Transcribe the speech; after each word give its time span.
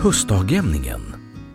Höstdagjämningen 0.00 1.00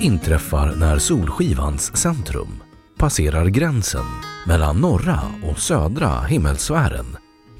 inträffar 0.00 0.74
när 0.74 0.98
solskivans 0.98 1.96
centrum 1.96 2.62
passerar 2.96 3.46
gränsen 3.46 4.04
mellan 4.46 4.76
norra 4.76 5.20
och 5.42 5.58
södra 5.58 6.20
himmelsfären, 6.20 7.16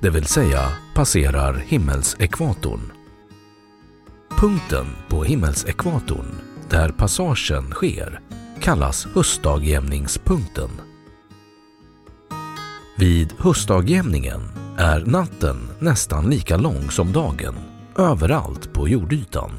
det 0.00 0.10
vill 0.10 0.26
säga 0.26 0.68
passerar 0.94 1.54
himmelsekvatorn. 1.54 2.80
Punkten 4.40 4.86
på 5.08 5.24
himmelsekvatorn 5.24 6.34
där 6.68 6.88
passagen 6.88 7.70
sker 7.70 8.20
kallas 8.60 9.06
höstdagjämningspunkten. 9.14 10.70
Vid 12.96 13.34
höstdagjämningen 13.38 14.40
är 14.78 15.04
natten 15.06 15.56
nästan 15.78 16.30
lika 16.30 16.56
lång 16.56 16.90
som 16.90 17.12
dagen 17.12 17.54
överallt 17.96 18.72
på 18.72 18.88
jordytan. 18.88 19.50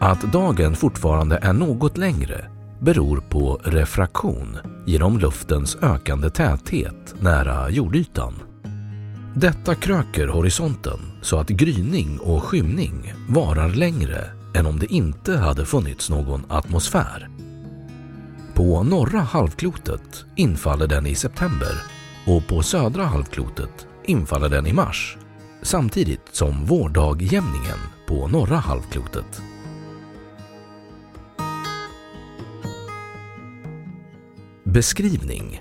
Att 0.00 0.32
dagen 0.32 0.76
fortfarande 0.76 1.38
är 1.42 1.52
något 1.52 1.96
längre 1.96 2.50
beror 2.80 3.20
på 3.20 3.60
refraktion 3.64 4.56
genom 4.86 5.18
luftens 5.18 5.76
ökande 5.82 6.30
täthet 6.30 7.14
nära 7.20 7.70
jordytan. 7.70 8.34
Detta 9.34 9.74
kröker 9.74 10.28
horisonten 10.28 10.98
så 11.22 11.38
att 11.38 11.48
gryning 11.48 12.18
och 12.18 12.44
skymning 12.44 13.12
varar 13.28 13.68
längre 13.68 14.24
än 14.54 14.66
om 14.66 14.78
det 14.78 14.92
inte 14.92 15.36
hade 15.36 15.66
funnits 15.66 16.10
någon 16.10 16.44
atmosfär. 16.48 17.28
På 18.54 18.82
norra 18.82 19.20
halvklotet 19.20 20.24
infaller 20.36 20.86
den 20.86 21.06
i 21.06 21.14
september 21.14 21.82
och 22.26 22.46
på 22.46 22.62
södra 22.62 23.04
halvklotet 23.04 23.86
infaller 24.04 24.48
den 24.48 24.66
i 24.66 24.72
mars 24.72 25.16
samtidigt 25.62 26.28
som 26.32 26.64
vårdagjämningen 26.64 27.78
på 28.08 28.28
norra 28.28 28.56
halvklotet. 28.56 29.42
Beskrivning 34.72 35.60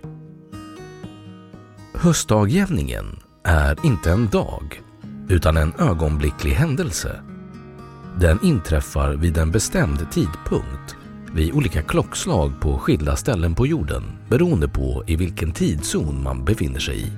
Höstdagjämningen 1.94 3.06
är 3.44 3.86
inte 3.86 4.12
en 4.12 4.28
dag 4.28 4.82
utan 5.30 5.58
en 5.58 5.74
ögonblicklig 5.80 6.52
händelse. 6.52 7.22
Den 8.20 8.40
inträffar 8.44 9.14
vid 9.14 9.38
en 9.38 9.52
bestämd 9.52 10.12
tidpunkt 10.12 10.96
vid 11.34 11.54
olika 11.54 11.82
klockslag 11.82 12.62
på 12.62 12.78
skilda 12.78 13.16
ställen 13.16 13.56
på 13.56 13.68
jorden 13.68 14.04
beroende 14.30 14.68
på 14.68 15.04
i 15.08 15.16
vilken 15.16 15.52
tidszon 15.52 16.24
man 16.24 16.46
befinner 16.46 16.80
sig 16.80 17.02
i. 17.02 17.12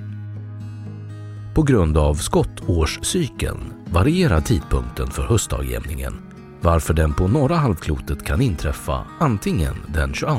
På 1.54 1.62
grund 1.62 1.98
av 1.98 2.14
skottårscykeln 2.14 3.72
varierar 3.86 4.40
tidpunkten 4.40 5.10
för 5.10 5.22
höstdagjämningen 5.22 6.14
varför 6.60 6.94
den 6.94 7.14
på 7.14 7.28
norra 7.28 7.56
halvklotet 7.56 8.24
kan 8.24 8.40
inträffa 8.40 9.06
antingen 9.20 9.74
den 9.94 10.14
22 10.14 10.36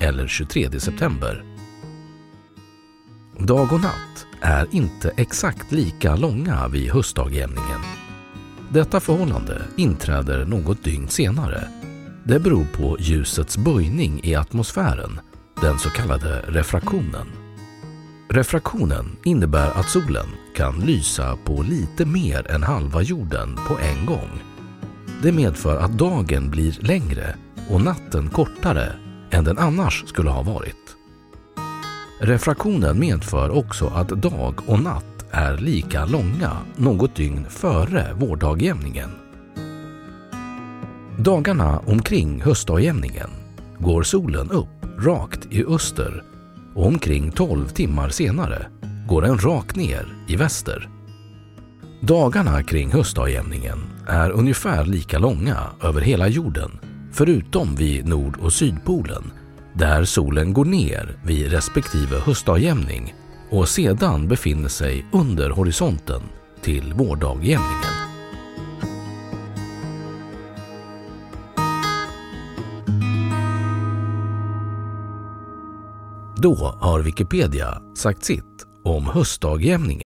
eller 0.00 0.26
23 0.26 0.80
september. 0.80 1.44
Dag 3.38 3.72
och 3.72 3.80
natt 3.80 4.26
är 4.40 4.68
inte 4.70 5.12
exakt 5.16 5.72
lika 5.72 6.16
långa 6.16 6.68
vid 6.68 6.90
höstdagjämningen. 6.90 7.80
Detta 8.70 9.00
förhållande 9.00 9.62
inträder 9.76 10.44
något 10.44 10.84
dygn 10.84 11.08
senare 11.08 11.68
det 12.28 12.40
beror 12.40 12.64
på 12.64 12.96
ljusets 13.00 13.58
böjning 13.58 14.20
i 14.22 14.34
atmosfären, 14.34 15.20
den 15.62 15.78
så 15.78 15.90
kallade 15.90 16.44
refraktionen. 16.48 17.26
Refraktionen 18.28 19.16
innebär 19.24 19.70
att 19.70 19.90
solen 19.90 20.26
kan 20.56 20.80
lysa 20.80 21.36
på 21.44 21.62
lite 21.62 22.06
mer 22.06 22.50
än 22.50 22.62
halva 22.62 23.02
jorden 23.02 23.58
på 23.68 23.78
en 23.78 24.06
gång. 24.06 24.42
Det 25.22 25.32
medför 25.32 25.76
att 25.76 25.98
dagen 25.98 26.50
blir 26.50 26.78
längre 26.80 27.36
och 27.68 27.80
natten 27.80 28.30
kortare 28.30 28.92
än 29.36 29.44
den 29.44 29.58
annars 29.58 30.04
skulle 30.06 30.30
ha 30.30 30.42
varit. 30.42 30.96
Refraktionen 32.20 32.98
medför 32.98 33.50
också 33.50 33.86
att 33.86 34.08
dag 34.08 34.54
och 34.66 34.82
natt 34.82 35.26
är 35.30 35.56
lika 35.56 36.04
långa 36.04 36.56
något 36.76 37.14
dygn 37.14 37.46
före 37.48 38.14
vårdagjämningen. 38.14 39.10
Dagarna 41.18 41.78
omkring 41.78 42.40
höstdagjämningen 42.40 43.30
går 43.78 44.02
solen 44.02 44.50
upp 44.50 44.68
rakt 44.98 45.46
i 45.50 45.64
öster 45.64 46.22
och 46.74 46.86
omkring 46.86 47.30
12 47.30 47.68
timmar 47.68 48.08
senare 48.08 48.66
går 49.08 49.22
den 49.22 49.38
rakt 49.38 49.76
ner 49.76 50.14
i 50.28 50.36
väster. 50.36 50.88
Dagarna 52.00 52.62
kring 52.62 52.92
höstdagjämningen 52.92 53.78
är 54.08 54.30
ungefär 54.30 54.84
lika 54.84 55.18
långa 55.18 55.56
över 55.82 56.00
hela 56.00 56.28
jorden 56.28 56.70
förutom 57.16 57.74
vid 57.74 58.06
nord 58.06 58.36
och 58.36 58.52
sydpolen 58.52 59.32
där 59.72 60.04
solen 60.04 60.52
går 60.52 60.64
ner 60.64 61.18
vid 61.24 61.50
respektive 61.50 62.18
höstdagjämning 62.18 63.14
och 63.50 63.68
sedan 63.68 64.28
befinner 64.28 64.68
sig 64.68 65.06
under 65.12 65.50
horisonten 65.50 66.22
till 66.62 66.94
vårdagjämningen. 66.94 67.92
Då 76.36 76.54
har 76.80 77.00
Wikipedia 77.00 77.82
sagt 77.96 78.24
sitt 78.24 78.66
om 78.84 79.06
höstdagjämningen. 79.06 80.05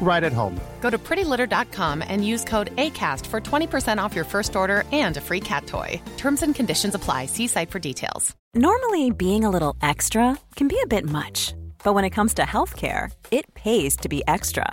right 0.00 0.24
at 0.24 0.32
home. 0.32 0.58
Go 0.80 0.88
to 0.88 0.96
prettylitter.com 0.96 2.02
and 2.06 2.26
use 2.26 2.44
code 2.44 2.74
ACAST 2.76 3.26
for 3.26 3.40
20% 3.40 4.02
off 4.02 4.16
your 4.16 4.24
first 4.24 4.56
order 4.56 4.84
and 4.92 5.16
a 5.18 5.20
free 5.20 5.40
cat 5.40 5.66
toy. 5.66 6.00
Terms 6.16 6.42
and 6.42 6.54
conditions 6.54 6.94
apply. 6.94 7.26
See 7.26 7.46
site 7.46 7.70
for 7.70 7.78
details. 7.78 8.34
Normally, 8.54 9.10
being 9.10 9.44
a 9.44 9.50
little 9.50 9.76
extra 9.82 10.34
can 10.56 10.68
be 10.68 10.80
a 10.82 10.86
bit 10.86 11.04
much, 11.04 11.54
but 11.84 11.92
when 11.92 12.04
it 12.04 12.10
comes 12.10 12.32
to 12.34 12.42
healthcare, 12.42 13.12
it 13.30 13.52
pays 13.52 13.94
to 13.98 14.08
be 14.08 14.22
extra. 14.26 14.72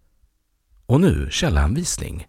Och 0.91 1.01
nu 1.01 1.27
källhänvisning. 1.29 2.27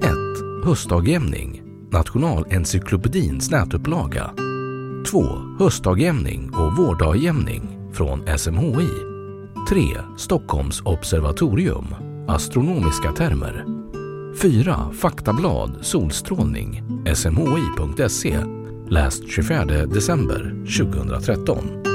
1. 0.00 0.64
Höstdagjämning. 0.64 1.62
Nationalencyklopedins 1.92 3.50
nätupplaga. 3.50 4.30
2. 5.10 5.22
Höstdagjämning 5.58 6.50
och 6.54 6.76
vårdagjämning 6.76 7.90
från 7.92 8.38
SMHI. 8.38 8.88
3. 9.68 9.82
Stockholms 10.16 10.80
observatorium. 10.80 11.86
Astronomiska 12.28 13.12
termer. 13.12 13.64
4. 14.42 14.90
Faktablad 14.92 15.78
Solstrålning. 15.80 16.82
SMHI.se. 17.14 18.38
Läst 18.88 19.28
24 19.30 19.64
december 19.86 20.64
2013. 20.78 21.89